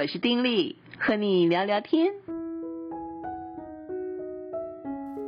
[0.00, 2.14] 我是丁力，和你聊聊天。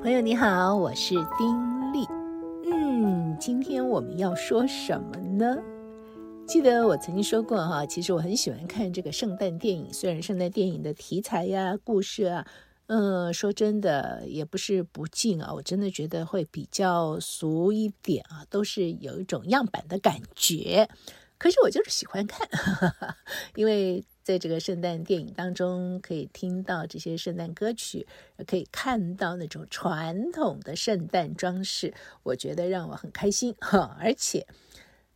[0.00, 2.06] 朋友你好，我是丁力。
[2.70, 5.58] 嗯，今天我们要说什么呢？
[6.46, 9.92] 记得我曾经说过哈，其实我很喜欢看这个圣诞电影。
[9.92, 12.46] 虽然圣诞电影的题材呀、故事啊，
[12.86, 20.88] 嗯，说真的也不是不尽啊，我真的觉得会比较俗一点啊，都是有一种样板的感觉。
[21.40, 23.16] 可是我就是喜欢看，哈哈，
[23.54, 28.06] 因为在这个圣诞电影当中，可以听到这些圣诞歌曲，
[28.46, 34.46] 可以看到那种传统的圣诞装饰，我觉得让我很开心哈，而且。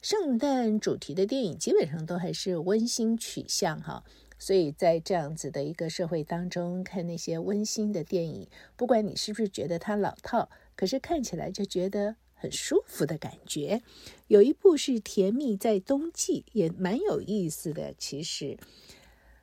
[0.00, 4.04] 圣诞主题的电影基本上都还是温馨取向哈，
[4.38, 13.80] 所以在这样子的一个社会当中，看那些温馨的电影，不管你是不是觉得它老套，可是看起来就觉得很舒服的感觉。
[14.26, 17.94] 有一部是《甜蜜在冬季》，也蛮有意思的。
[17.96, 18.58] 其实，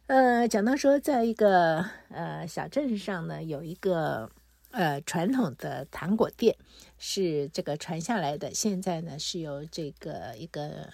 [0.05, 4.29] 呃，讲到说，在一个呃小镇上呢，有一个。
[4.73, 6.55] 呃，传统的糖果店
[6.97, 8.53] 是这个传下来的。
[8.53, 10.87] 现在呢，是由这个一个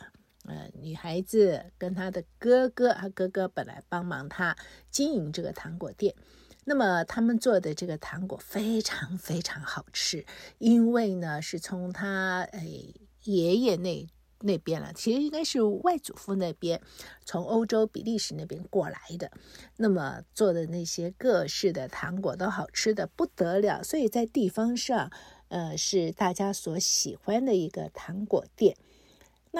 [0.46, 4.58] 呃女孩子跟她的哥哥，她哥哥本来帮忙她
[4.90, 6.16] 经营这个糖果店。
[6.68, 10.26] 那么他们做的这个糖果非常非常好吃，
[10.58, 12.68] 因为呢是从他哎
[13.24, 14.06] 爷爷那。
[14.42, 16.80] 那边了，其实应该是外祖父那边
[17.26, 19.32] 从欧洲比利时那边过来的，
[19.78, 25.12] 那么做的那些各式的糖果都好吃的不得了，所以在地方上，
[25.48, 28.78] 呃，是大家所喜欢的一个糖果店。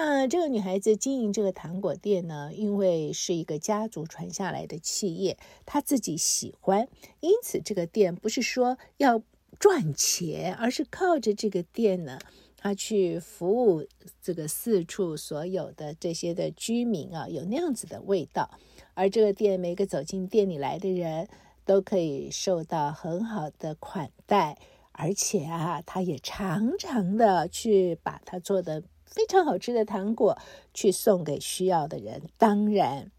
[0.00, 6.86] 那这个女孩子经营这个糖果店呢，因为是一个家族传下来的企业，她自己喜欢，
[7.18, 9.20] 因此这个店不是说要
[9.58, 12.16] 赚钱，而是靠着这个店呢。
[12.56, 13.84] 他去服务
[14.22, 18.48] 这个四处所有的这些的居民啊，有那样子的味道。
[18.94, 21.28] 而这个店每个走进店里来的人
[21.64, 24.58] 都可以受到很好的款待，
[25.00, 30.36] 而且啊，他也常常的去把他做的非常好吃的糖果
[30.74, 32.28] 去送给需要的人。
[32.36, 33.12] 当然，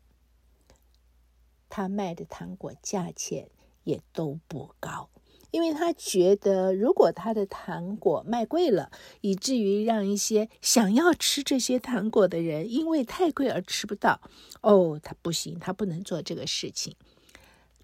[1.69, 3.49] 他卖的糖果价钱
[3.85, 5.09] 也都不高。
[5.51, 8.91] 因为他觉得，如果他的糖果卖贵了，
[9.21, 14.21] 以至于让一些想要吃这些糖果的人因为太贵而吃不到，
[14.61, 16.95] 哦，他不行，他不能做这个事情。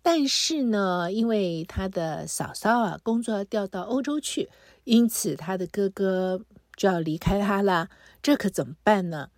[0.06, 4.50] 但是呢，因为他的嫂嫂啊，工作要调到欧洲去，
[4.84, 6.40] 因此他的哥哥
[6.76, 7.90] 就要离开他了，
[8.22, 9.32] 这可怎么办呢？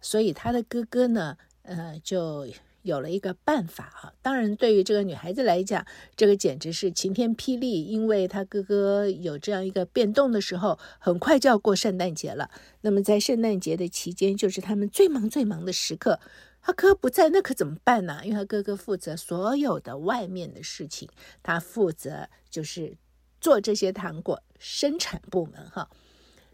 [0.00, 2.46] 所以他的哥哥呢，呃，就。
[2.84, 5.86] 有了一个办法哈，当然对于这个女孩子来讲，
[6.16, 12.50] 这个简直是晴天霹雳，因为她哥哥有这样一个变动的时候，很快就要过圣诞节了。
[12.82, 16.20] 那么在圣诞节的期间，就是他们最忙最忙的时刻。
[16.66, 18.22] 他哥不在，那可怎么办呢？
[18.24, 21.06] 因为他哥哥负责所有的外面的事情，
[21.42, 22.96] 他负责就是
[23.38, 25.90] 做这些糖果生产部门哈。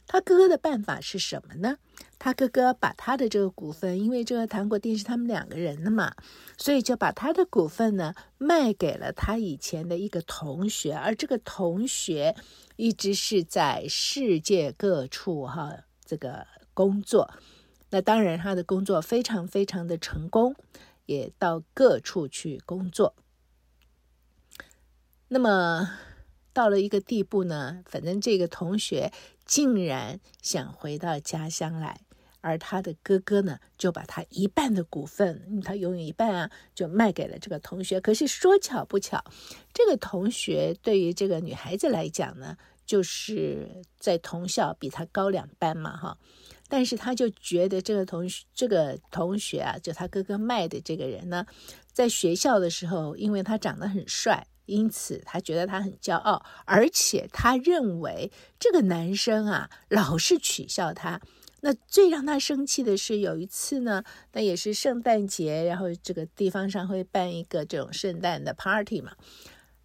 [0.09, 1.79] 他哥哥的办法是什么呢？
[2.19, 6.17] 他哥哥把他的这个股份，因为这个糖果店是他们两个人的嘛，
[6.59, 12.35] 所以就把他的股份呢卖给了他以前的一个同学，而这个同学
[12.75, 16.45] 一直是在世界各处哈这个
[16.75, 17.33] 工作。
[17.91, 20.55] 那当然，他的工作非常非常的成功，
[21.07, 23.15] 也到各处去工作。
[25.29, 25.91] 那么。
[26.53, 29.13] 到了一个地步呢，反正这个同学
[29.47, 32.01] 竟然想回到家乡来，
[32.41, 38.01] 而他的哥哥呢，就把他一半的股份，他拥有一半啊，就卖给了这个同学。
[38.01, 39.25] 可是说巧不巧，
[39.73, 46.19] 这个同学对于这个女孩子来讲呢，就是在同校比他高两班嘛，哈。
[46.71, 51.45] 但是他就觉得这个同学，这个同学啊，就他哥哥卖的这个人呢，
[51.93, 54.47] 在学校的时候，因为他长得很帅。
[54.67, 61.21] 因此，他觉得他很骄傲，而且他认为这个男生啊老是取笑他。
[61.63, 69.15] 那最让他生气的是，有一次呢，那也是圣诞节，然后这个地方上会办一个这种圣诞的 party 嘛。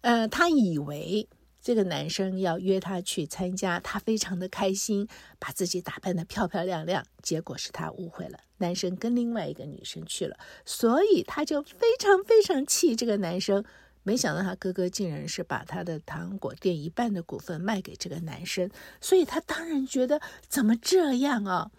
[0.02, 1.28] 呃，他以为
[1.66, 5.08] 这个男生要约她去参加，她非常的开心，
[5.40, 7.04] 把自己打扮得漂漂亮亮。
[7.20, 13.64] 结果是她误会了，男生跟另外一个女生去了，所以她就非常非常气这个男生。
[14.04, 18.70] 没想到他哥哥竟然是把他的糖果店一半的股份卖给这个男生，
[19.00, 21.72] 所以他当然觉得怎么这样啊？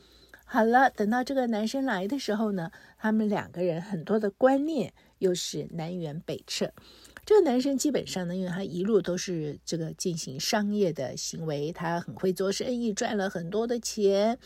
[0.44, 6.74] 好了，等到这个男生来的时候呢，他们两个人很多的观念又是南辕北辙。
[7.28, 14.40] 这个男生基本上呢，因为他一路都是这个进行商业的行为，他很会做生意，赚了很多的钱，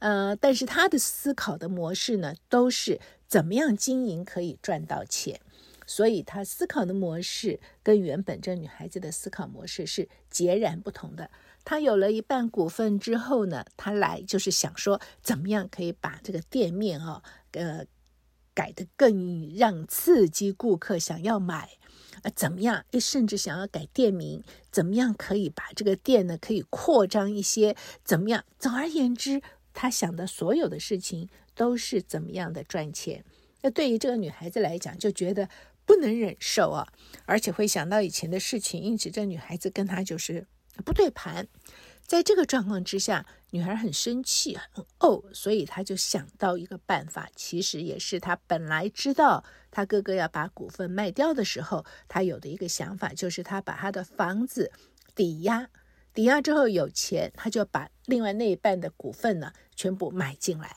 [0.00, 5.40] 呃，但是他的思考的模式呢，都是怎么样经营可以赚到钱。
[5.86, 11.30] 所以他思考的模式跟原本这女孩子的思考模式是截然不同的。
[11.64, 17.22] 他有了一半股份之后呢，他来就是想说，怎么样可以把这个店面啊，
[17.52, 17.86] 呃，
[18.52, 21.70] 改得更让刺激顾客想要买，
[22.22, 22.84] 呃，怎么样？
[23.00, 27.76] 甚至想要改店名，怎么样可以把这个店呢可以扩张一些？
[28.04, 28.44] 怎么样？
[28.58, 29.42] 总而言之，
[29.72, 33.24] 他想的所有的事情都是怎么样的赚钱。
[33.62, 35.48] 那对于这个女孩子来讲，就觉得。
[35.86, 36.88] 不能忍受啊，
[37.26, 40.44] 而且会想到以前的事情，因此这女孩子跟他就是
[40.84, 41.46] 不对盘。
[42.04, 43.24] 在这个状况之下，
[43.56, 54.70] 女孩很生气，很怄，所以她就想到一个办法，其实也是她本来知道她哥哥要把股份卖掉的时候，她有的一个想法，就是她把她的房子
[55.14, 55.70] 抵押，
[56.12, 60.76] 抵押之后有钱，她就把另外那一半的股份呢全部买进来。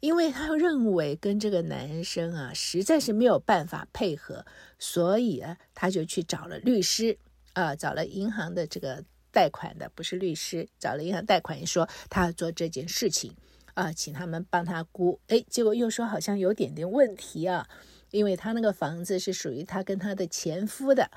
[0.00, 4.46] 因为她认为跟这个男生啊实在是没有办法配合，
[4.78, 7.18] 所以啊，她就去找了律师
[7.52, 13.34] 啊，找了银行的这个贷款的，不是律师，找了银行贷款，说他要做这件事情
[13.74, 17.68] 啊，请他们帮他估，哎，结果又说好像有点点问题啊，
[18.10, 21.10] 因为他那个房子是属于他跟他的前夫的，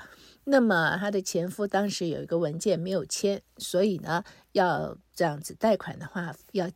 [0.44, 6.70] 那么他的前夫当时有一个文件没有签，所以呢，要这样子贷款的话要。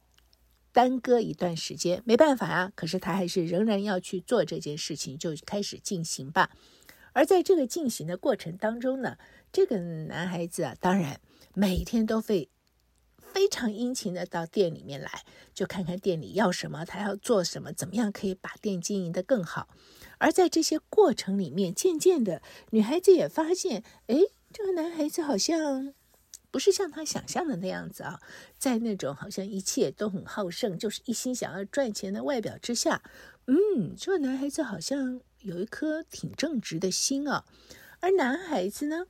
[0.73, 2.71] 耽搁一段时间，没办法啊。
[2.75, 6.50] 可是他还是仍然要去做这件事情，就开始进行吧。
[7.17, 9.17] 而在这个进行的过程当中呢，
[9.51, 11.19] 这个男孩子啊，当然
[11.55, 12.51] 每天都会
[13.17, 15.25] 非常殷勤的到店里面来，
[15.55, 19.67] 就看看店里要什么，他要做什么，怎么样可以把店经营得更好。
[20.19, 22.43] 而在这些过程里面，渐渐的，
[22.73, 24.19] 女孩子也发现，哎，
[24.53, 25.95] 这个男孩子好像。
[26.49, 28.19] 不是像他想象的那样子啊，
[28.57, 33.03] 在那种好像一切都很好胜，就是一心想要赚钱的外表之下，
[33.47, 37.44] 嗯，这个男孩子好像有一颗挺正直的心啊。
[38.00, 39.06] 而男孩子呢，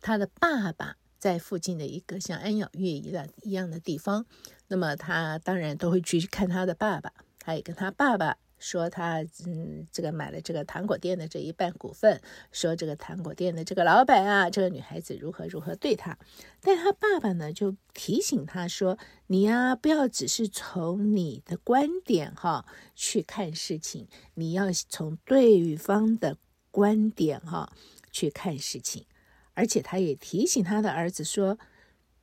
[0.00, 4.26] 他的爸爸在附近的一个像安养月一样一样的地方，
[4.68, 8.38] 那么他当然都会去看他的爸爸，他也跟他爸爸。
[8.60, 12.20] 说他嗯，这个买了这个糖果店的这一半股份，
[12.52, 16.16] 说这个糖果店的这个老板啊，这个女孩子如何如何对他，
[16.60, 26.36] 但他爸爸呢就提醒他说：“你呀，不要只是从你的观点哈去看事情，你要从对方的
[26.70, 27.72] 观点哈
[28.12, 29.06] 去看事情。”
[29.54, 31.58] 而且他也提醒他的儿子说：“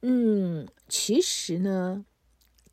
[0.01, 2.05] 嗯，其实呢，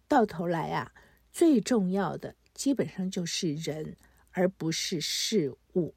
[0.07, 0.93] 到头来啊，
[1.33, 3.97] 最重要的。”基本上就是人，
[4.31, 5.95] 而不是事物，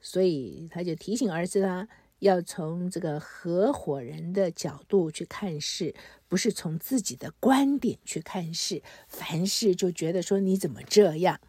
[0.00, 1.88] 所以他就提醒儿子啦，
[2.18, 5.94] 要从这个合伙人的角度去看事，
[6.26, 8.82] 不是从自己的观点去看事。
[9.06, 11.40] 凡事就觉得说你怎么这样？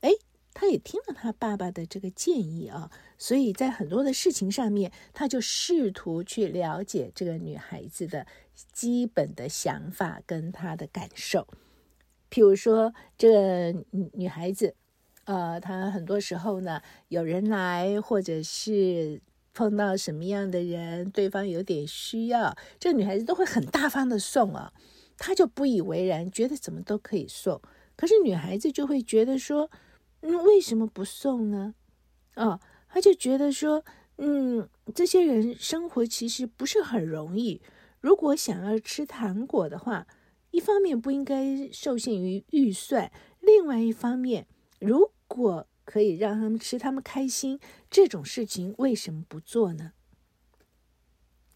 [0.00, 0.10] 哎，
[0.52, 8.26] 他也听了他爸爸的这个建议啊，所以在很多的事情上面，他就试图去了解这个女孩子的
[8.72, 11.46] 基本的想法跟她的感受。
[12.32, 13.84] 譬如说，这个
[14.14, 14.74] 女孩子，
[15.24, 19.20] 呃，她很多时候呢，有人来，或者是
[19.52, 24.72] 碰到什么样的人，对方有点需要，这个女孩子都会很大方的送啊，
[25.18, 27.60] 她就不以为然，觉得怎么都可以送。
[27.96, 29.70] 可是女孩子就会觉得说，
[30.22, 31.74] 嗯，为什么不送呢？
[32.36, 32.58] 哦，
[32.88, 33.84] 她就觉得说，
[34.16, 37.60] 嗯，这些人生活其实不是很容易，
[38.00, 40.06] 如果想要吃糖果的话。
[40.52, 44.46] 一方面不应该受限于预算，另外一方面，
[44.78, 47.58] 如果可以让他们吃，他们开心，
[47.90, 49.92] 这种事情为什么不做呢？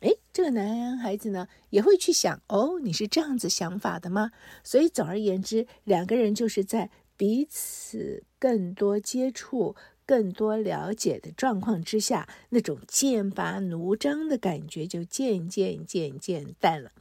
[0.01, 4.33] 哎，这个男孩子呢也会去想，哦，你是这样子想法的吗？
[4.65, 16.93] 所以总而言之，两个人就是在彼此更多接触、更多了解的状况之下，那种剑拔弩张的感觉就渐渐渐渐淡了。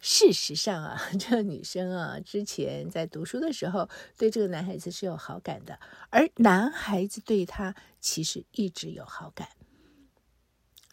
[0.00, 5.78] 事实上啊， 这个女生啊，之前在读书的时候对这个男孩子是有好感的，
[6.10, 9.48] 而男孩子对她其实一直有好感，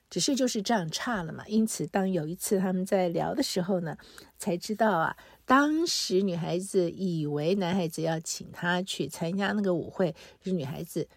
[0.10, 1.48] 只是就是这样差了嘛。
[1.48, 3.96] 因此，当有一次他们在聊的时候呢，
[4.40, 11.08] 才知道啊，当时女孩子以为男孩子要请她去参加那个舞会，是女孩子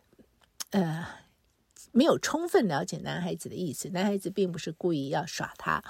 [0.70, 1.06] 呃
[1.92, 5.82] 没有充分了解男孩子的意思，男孩子并不是故意要耍她。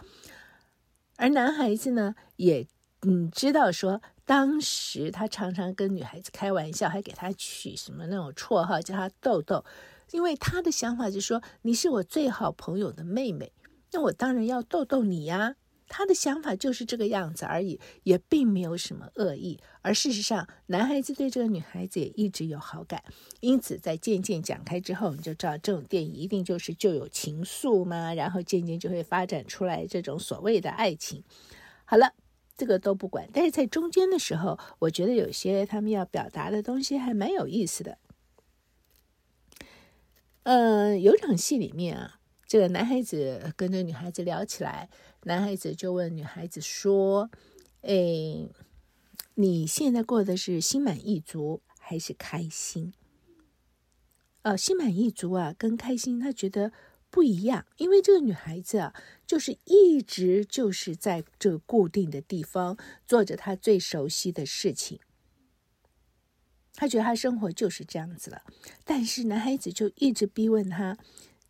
[1.18, 2.66] 而男孩子呢，也
[3.02, 9.64] 嗯知道说，当时他常常跟女孩子开玩笑，还给她取什么那种绰号，叫她豆豆，
[10.12, 13.52] 因为他的想法就是说，你是我最好朋友的妹妹，
[13.92, 15.56] 那我当然要逗逗你呀。
[15.88, 19.58] 他的想法就是这个样子而已，也并没有什么恶意。
[19.82, 23.02] 而事实上，男孩子对这个女孩子也一直有好感，
[23.40, 31.24] 因此在渐渐讲开之后，你就知道这种电影一定就是就有情愫嘛，然后渐渐就会发展出来这种所谓的爱情。
[31.84, 32.12] 好了，
[32.56, 37.98] 这个都不管，但是在中间的时候，我觉得有些他们要表达的东西还蛮有意思的。
[40.42, 42.17] 嗯、有场戏里面啊，
[42.48, 44.88] 这个男孩子跟这女孩子聊起来。
[45.24, 47.30] 男孩子就问女孩子说
[47.82, 48.48] ：“哎，
[49.34, 52.94] 你现在过的是心满意足还是开心？”
[54.42, 56.72] 呃，心满意足啊，跟开心他觉得
[57.10, 58.94] 不一样，因为这个女孩子啊，
[59.26, 65.00] 就是一直就是在这个固定的地方做着她最熟悉的事情，
[66.72, 68.42] 他觉得他生活就是这样子了。
[68.84, 70.96] 但是男孩子就一直逼问他。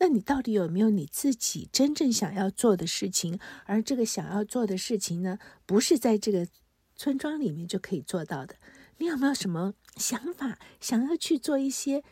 [0.01, 3.39] 那你到底有没有你自己真正想要做的事情？
[3.65, 6.47] 而这个想要做的事情呢，不是在这个
[6.95, 8.57] 村庄里面就可以做到的。
[8.99, 12.03] 你有没有什么想法，想要去做一些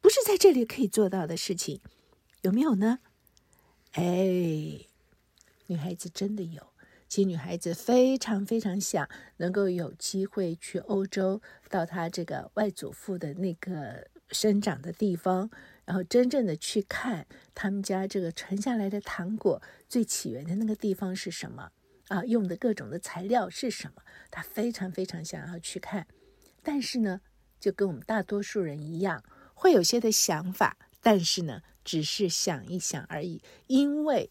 [0.00, 1.80] 不是在这里可以做到的事情？
[2.42, 2.98] 有没有呢？
[3.92, 4.86] 哎，
[5.66, 6.62] 女孩子真的有。
[7.08, 15.48] 其实女孩子非常非常想能够有机会去欧洲，到她这个外祖父的那个生长的地方。
[15.86, 21.70] 然后真正的去看他们家这个传下来的糖果最起源的那个地方是什么
[22.08, 22.22] 啊？
[22.26, 24.02] 用的各种的材料是什么？
[24.30, 26.06] 他非常非常想要去看，
[26.62, 27.22] 但是呢，
[27.58, 29.24] 就跟我们大多数人一样，
[29.54, 34.30] 会有些的想法，但是呢，只是想一想而已，因为。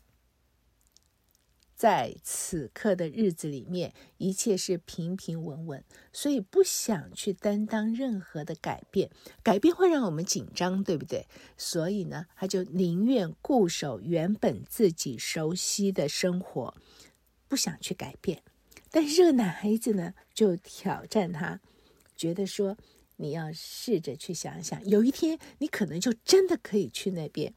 [1.75, 9.09] 在此刻的日子里面，一切是平平稳稳，所以不想去担当任何的改变。
[9.43, 11.27] 改变会让我们紧张，对不对？
[11.57, 16.73] 所以呢，他就宁愿固守原本自己熟悉的生活，
[17.49, 18.41] 不想去改变。
[18.89, 21.59] 但是这个男孩子呢，就挑战他，
[22.15, 22.77] 觉得说，
[23.17, 27.53] 你要试着去想想，有一天你可能就真的可以去那边。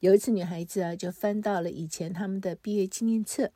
[0.00, 3.50] 有一次，女孩子啊，就翻到了以前他们的毕业纪念册，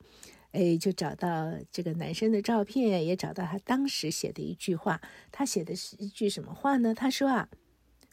[0.50, 5.00] 哎，就找到这个男生的照片，也找到他当时写的一句话。
[5.30, 6.92] 他写的是一句什么话呢？
[6.92, 7.48] 他说啊，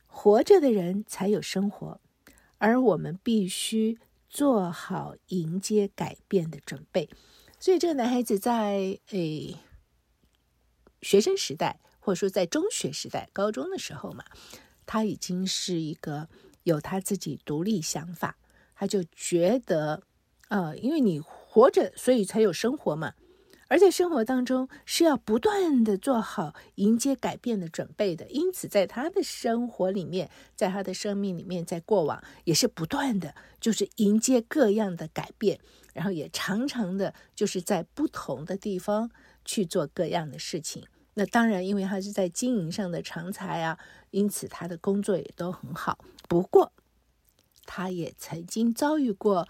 [0.06, 2.00] 活着的人才有生活，
[2.60, 3.98] 而我们必须
[4.30, 7.10] 做好迎接改变的准备。
[7.60, 9.56] 所以，这个男孩子在哎
[11.02, 14.24] 学生时代，或者说在中学时代、高中的时候嘛，
[14.86, 16.30] 他已经是一个。
[16.70, 18.38] 有他自己独立想法，
[18.76, 20.02] 他就觉得，
[20.48, 23.14] 呃，因为你活着，所以才有生活嘛。
[23.72, 28.26] 而在生活当中是要不断的做好迎接改变的准备的。
[28.30, 35.60] 因此，在他的生活里面，在他的生命里面，在过往也是不断的，就是迎接各样的改变，
[35.94, 39.12] 然后也常常的，就是在不同的地方
[39.46, 40.84] 去做各样的事情。
[41.20, 43.78] 那当然，因为他是在经营上的长才啊，
[44.12, 46.00] 因此他的工作也都很好。
[46.30, 46.72] 不过，
[47.66, 49.46] 他也曾经遭遇过，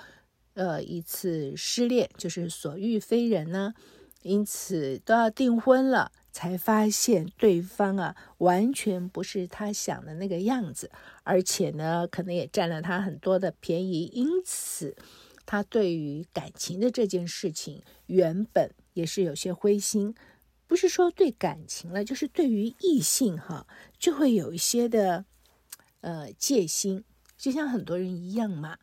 [0.56, 3.76] 呃，一次失恋，就是所遇非人呢。
[4.24, 10.90] 因此都要订婚了，才发现对方啊，完全不是他想的那个样子，
[11.24, 14.06] 而且呢，可能也占了他很多的便宜。
[14.12, 14.98] 因此，
[15.46, 20.16] 他对于感情的这件事情，原本也是有些灰心。
[20.70, 25.26] 不是说对感情了，就是对于异性哈，就会有一些的。
[26.02, 27.04] 呃，戒心
[27.38, 28.78] 就像很多人一样嘛，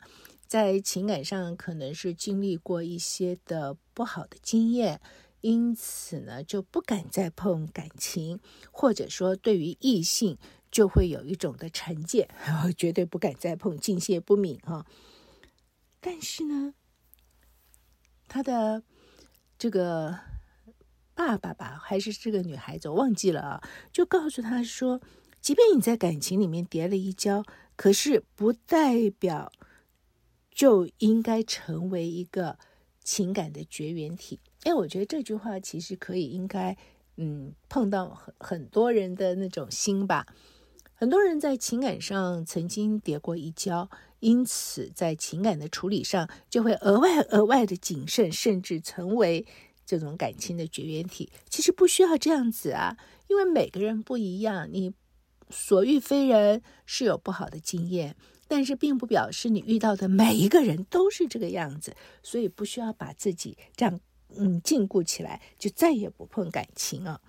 [0.45, 5.01] 在情感上可能是经历过一些的不好的经验，
[5.41, 8.39] 因此呢就不敢再碰感情，
[8.69, 10.37] 或者说对于异性
[10.69, 14.85] 就会有一种的成见， 然后绝对不敢再碰，敬谢不敏哈。
[15.99, 16.75] 但是呢，
[18.27, 18.83] 他的
[19.57, 20.19] 这个
[21.17, 25.01] 爸爸吧，还是这个女孩子，我忘记了啊，就告诉他说。
[25.39, 27.43] 即便你在感情里面跌了一跤，
[27.77, 29.51] 可是不代表
[30.51, 32.57] 就应该成为一个
[33.01, 34.41] 情感的绝缘体。
[34.63, 36.75] 哎，我觉得这句话其实可以应该，
[37.15, 40.25] 嗯，碰到很很多人的那种心吧。
[40.93, 49.45] 很多人在情感上曾经跌过一跤，因此在情感的处理上就会额外额外的谨慎，甚至成为
[49.87, 51.31] 这种感情的绝缘体。
[51.49, 52.95] 其实不需要这样子啊，
[53.27, 54.93] 因为每个人不一样，你。
[55.49, 58.17] 所遇非人是有不好的经验，
[58.49, 63.97] 但是并不表示你遇到的每一个人都是这个样子，所以不需要把自己这样
[64.35, 67.21] 嗯禁锢起来，就再也不碰感情啊。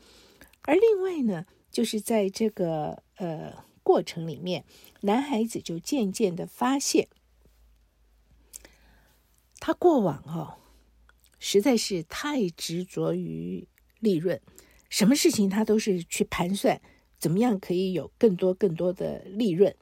[0.62, 4.64] 而另外呢，就是在这个呃过程里面，
[5.02, 7.06] 男孩子就渐渐的发现，
[9.60, 10.58] 他过往哦
[11.38, 13.66] 实在是太执着于
[14.00, 14.40] 利润，
[14.88, 16.80] 什么事情他都是去盘算
[17.18, 19.74] 怎么样可以有更多更多的利润。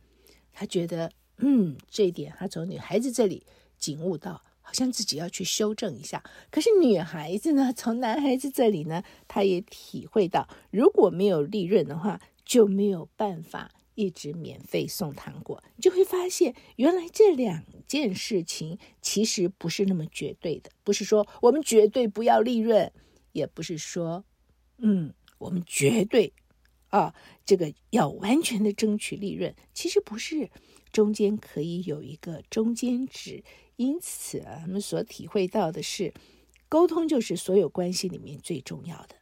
[0.52, 3.44] 他觉得，嗯，这一点他从女孩子这里
[3.84, 6.25] 领悟到，好像自己要去修正一下。
[6.50, 15.62] 可是女孩子呢，从男孩子这里呢，他也体会到，如果没有利润的话，就没有办法一直免费送糖果。
[15.76, 22.93] 你就会发现，原来这两件事情其实不是那么绝对的，不是说我们绝对不要利润，
[23.33, 24.25] 也不是说，
[24.78, 26.33] 嗯，我们绝对。
[26.90, 27.14] 啊，
[27.45, 30.49] 这个要完全的争取利润，其实不是，
[30.93, 33.43] 中间可以有一个中间值。
[33.75, 36.14] 因此啊，我们所体会到的是，
[36.69, 39.16] 沟通就是所有关系里面最重要的。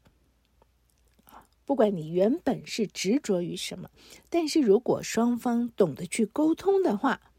[1.65, 3.91] 不管你原本是执着于什么，
[4.29, 7.33] 但是如果双方懂得去沟通的话，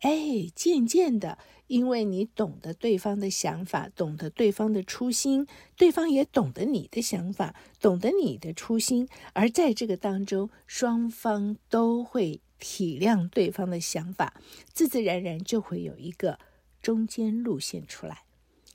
[0.00, 1.38] 哎，渐渐的。
[1.66, 14.34] 因为你懂得对方的想法，懂得对方的初心，对方也懂得你的想法，懂得你的初心，而在这个当中，双方都会体谅对方的想法，
[14.72, 16.40] 自自然然就会有一个
[16.82, 18.24] 中间路线出来。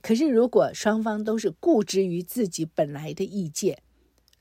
[0.01, 3.79] 可是，如果双方都是固执于自己本来的意见，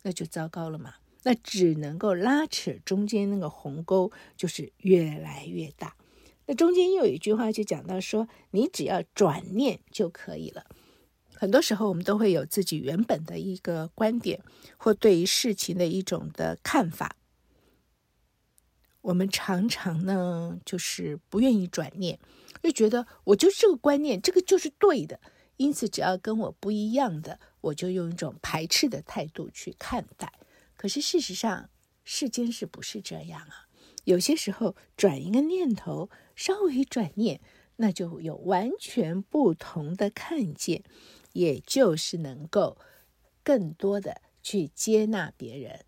[0.02, 5.96] 那就糟糕了嘛，那只能够拉扯中间那个鸿沟，就是越来越大。
[6.46, 10.66] 那中间又有一句话，就讲到说，你只要转念就可以了。
[11.34, 14.40] 很多时候，我们都会有自己原本的一个观点，
[14.76, 17.16] 或对于事情的一种的看法。
[19.00, 22.18] 我们常常呢，就是不愿意转念，
[22.62, 25.20] 就觉得我就这个观念，这个就是对的。
[25.56, 30.32] 因此，只要跟我不一样的，我就用一种排斥的态度去看待。
[30.76, 31.68] 可是事实上，
[32.04, 33.68] 世间是不是这样啊？
[34.04, 37.40] 有些时候，转一个念头，稍微转念，
[37.76, 40.82] 那就有完全不同的看见，
[41.32, 42.76] 也就是能够
[43.42, 45.80] 更多的去接纳别人，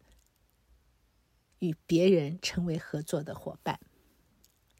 [1.58, 3.78] 与别人成为合作的伙伴。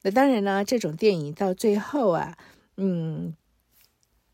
[0.02, 2.38] 那当然呢，这种电影到最后啊，
[2.76, 3.35] 嗯，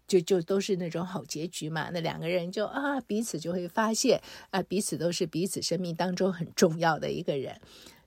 [0.06, 1.90] 就就都是那种好结局嘛。
[1.92, 7.60] 那两个人就啊，彼此就会发现啊，彼此都是彼此生命当中很重要的一个人。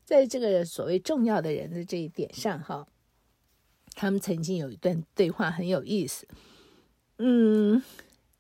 [0.05, 2.87] 在这个所谓重要的人的这一点上，哈，
[3.95, 6.27] 他们曾经有一段对话很有意思。
[7.17, 7.81] 嗯，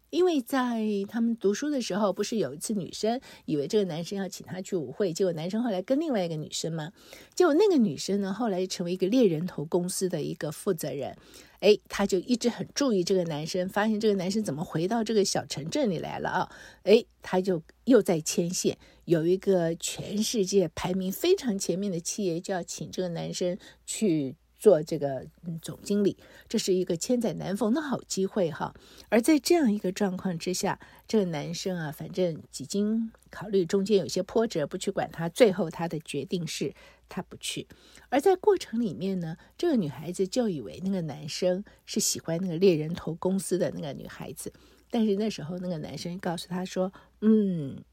[0.09, 6.91] 因为在他们读书的时候，不是有一次女生以为这个男生要请她去舞会，结果男生后来跟另外一个女生嘛，
[7.33, 11.15] 结果那个女生呢，后来成为一个猎人头公司的一个负责人。
[11.61, 16.51] 哎，他就一直很注意这个男生，发现这个男生怎么回到这个小城镇里来了啊？
[16.83, 25.27] 哎，他就又在牵线，有一个全世界排名非常前面的企业就要请这个男生去做这个
[25.61, 28.73] 总经理，这是一个千载难逢的好机会哈。
[29.09, 36.73] 而在这样一个状况之下，这个男生啊，反正几经考虑，中间有些波折，不去管他，最后他的决定是。
[37.07, 37.67] 他不去，
[38.09, 44.51] 而在过程里面呢，这个女孩子就以为那个男生是喜欢那个猎人头公司的那个女孩子，
[44.89, 47.83] 但是那时候那个男生告诉她说：“嗯，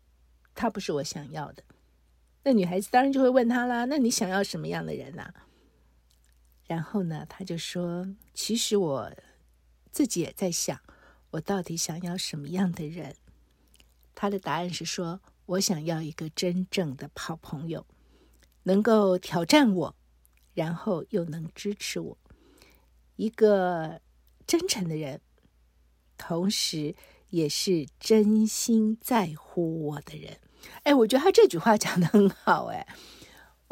[0.54, 1.62] 他不是我想要的。”
[2.42, 5.28] 那女孩子当然就会问他啦：“那你想要什么样的人呢？”
[6.66, 9.12] 然后呢，他就说：“其实我
[9.90, 10.80] 自己也在想，
[11.30, 13.16] 我到底想要什么样的人？”
[14.14, 17.86] 他的答案是说：“我想要一个真正的好朋友。”
[18.64, 19.96] 能够挑战我，
[20.54, 22.16] 然后又能支持我，
[23.16, 24.00] 一个
[24.46, 25.20] 真诚的人，
[26.16, 26.94] 同时
[27.30, 30.38] 也是真心在乎我的人。
[30.84, 32.66] 哎，我觉得他这句话讲得很好。
[32.66, 32.86] 哎，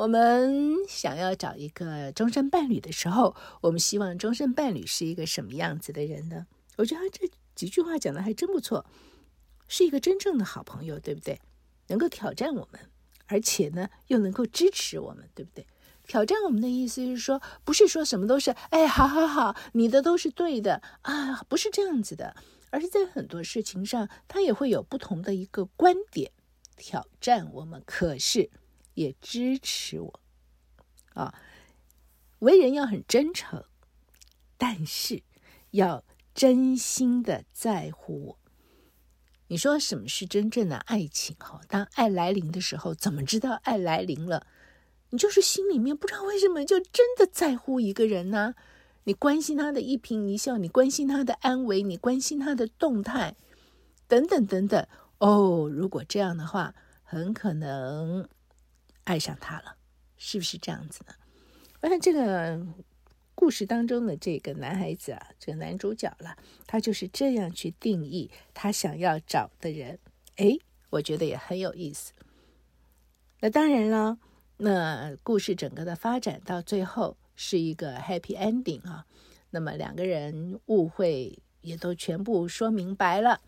[0.01, 6.47] 我们想要找一个终身伴侣的时候，我们希望终身伴侣是一个什么样子的人呢？
[6.79, 8.87] 我觉得这几句话讲的还真不错，
[9.69, 11.39] 是一个真正的好朋友，对不对？
[11.89, 12.81] 能够挑战我们。
[13.27, 15.67] 而且呢，又能够支持我们，对不对？
[16.07, 22.35] 挑战我们的意思是说，不是说什么都是，哎，好好好，你的都是对的啊，不是这样子的，
[22.71, 26.33] 而是在很多事情上，他也会有不同的一个观点，
[26.75, 28.49] 挑战我们，可是
[28.95, 30.21] 也支持我，
[31.15, 31.35] 啊，
[32.41, 33.65] 为人要很真诚，
[34.57, 35.23] 但是
[35.71, 38.39] 要真心的在乎我。
[39.49, 41.35] 你说什么是真正的爱情？
[41.41, 44.47] 哈，当爱来临的时候，怎么知道爱来临了？
[45.11, 48.55] 你就是心里面不知道为什么就真的在乎一个人呢？
[49.05, 53.35] 你关心他的一颦一笑，你关心他的安危，你关心他的动态，
[54.07, 54.87] 等等等等。
[55.19, 58.29] 哦，如果这样的话，很可能
[59.11, 59.75] 爱上他了，
[60.17, 61.13] 是不是这样子呢？
[61.81, 62.65] 我想这个
[63.35, 69.99] 故事当中的这个男孩子啊，这个男主角了，他就是这样去定义他想要找的人。
[70.37, 70.57] 哎，
[70.91, 72.13] 我觉得也很有意思。
[73.41, 74.17] 那当然了，
[74.59, 79.07] 那故事整个的发展到最后是一个 happy ending 啊。
[79.51, 83.41] 那么两个人误会也都全部说明白了。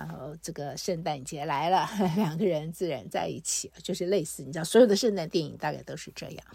[0.00, 1.86] 然后这个圣诞节来了，
[2.16, 6.46] 两个人自然在一起，就是类似你知道，所有的圣诞电影大概都是这样。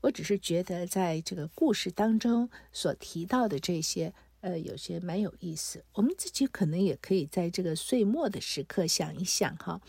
[0.00, 5.84] 我只是觉得在这个故事当中所提到的这些，呃，有些蛮有意思。
[5.92, 9.82] 我们自己可能也可以在这个岁末的时刻想一想哈，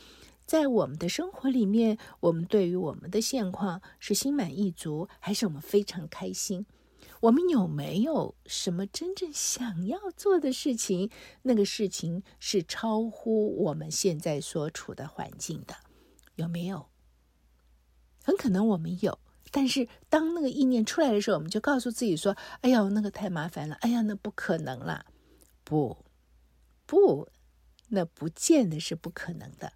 [0.46, 6.66] 在我们的生活里面，我们对于我们的现况是心满意足，还是我们非常开心？
[7.22, 11.12] 我们有没有什么真正想要做的事情？
[11.42, 15.76] 那个事情是超乎我们现在所处的环境的，
[16.36, 16.88] 有没有？
[18.24, 19.20] 很可能我们有，
[19.52, 25.06] 但是当那个意念出来的时候，我们就告诉自己说：“哎呀，那个太麻烦了，哎呀，那不可能了。”
[25.66, 25.98] 不，
[26.86, 27.28] 不，
[27.90, 29.74] 那不见得是不可能的。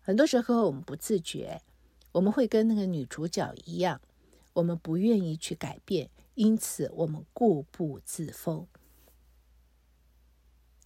[0.00, 1.62] 很多时候我们不自觉，
[2.10, 4.00] 我们会跟那个女主角一样，
[4.54, 6.10] 我们不愿意去改变。
[6.34, 8.66] 因此，我们固步自封。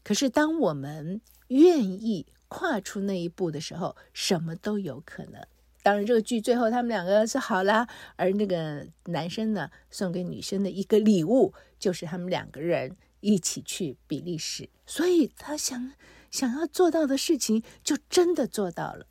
[0.03, 5.45] 可是，当我们愿意跨出那一步的时候，什么都有可能。
[5.83, 14.69] 当然，这个剧最后他们两个是好了，而那个男生呢，送给女生的一个礼物，就是他们两个人一起去比利时。
[14.85, 15.93] 所以他想
[16.31, 19.07] 想要做到的事情，就真的做到了。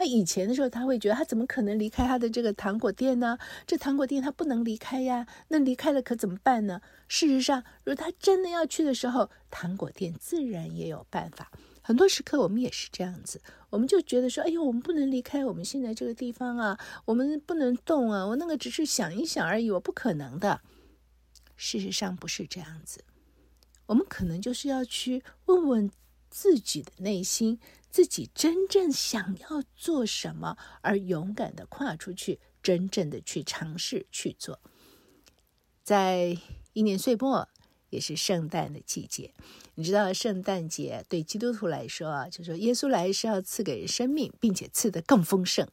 [0.00, 3.36] 他以前的时候，他会觉得他怎么可能离开他的这个糖果店呢？
[3.66, 6.80] 这糖果店他不能离开呀，那离开了可怎么办呢？
[7.06, 11.52] 事实上，如果他真的要去的时候，糖果店自然也有办法。
[11.82, 20.62] 很多时刻我们也是这样子，我们就觉得说，哎呦，我们不能离开我们现在这个地方啊，我们不能动啊，我那个只是想一想而已，我不可能的。
[21.56, 23.04] 事实上不是这样子，
[23.84, 25.90] 我们可能就是要去问问
[26.30, 27.58] 自己的内心。
[27.90, 34.60] 自己真正想要做什么，而勇敢的跨出去，真正的去尝试去做。
[35.82, 36.38] 在
[36.72, 37.48] 一年岁末，
[37.88, 39.34] 也是圣诞的季节。
[39.74, 45.66] 你知道，圣诞节对基督徒来说啊，就说耶稣来是要赐给人生命，并且赐得更丰盛。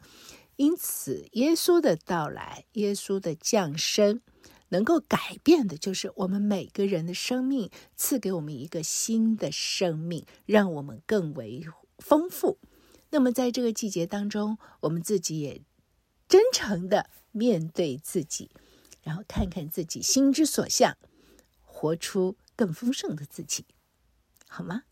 [0.55, 4.21] 因此，耶稣的到来，耶稣的降生，
[4.69, 11.65] 能够改变的就是我们每个人的生命，赐给我们一个新的生命，让我们更为。
[11.99, 12.59] 丰富。
[13.09, 15.63] 那么，在这个季节当中，我们自己也
[16.27, 18.51] 真诚的面对自己，
[19.01, 20.95] 然后看看自己心之所向，
[21.63, 23.65] 活出更丰盛的自己，
[24.47, 24.83] 好吗？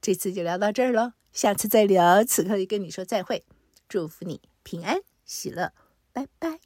[0.00, 2.24] 这次就聊到这儿喽，下次再聊。
[2.24, 3.44] 此刻就跟你说再会，
[3.86, 5.74] 祝福你平安喜乐，
[6.12, 6.60] 拜拜。